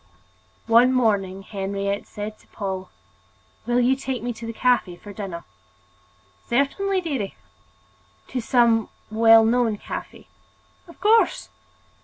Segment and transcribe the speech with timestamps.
[0.65, 2.89] One morning Henriette said to Paul:
[3.67, 5.43] "Will you take me to a cafe for dinner?"
[6.47, 7.35] "Certainly, dearie."
[8.29, 10.25] "To some well known cafe?"
[10.87, 11.49] "Of course!"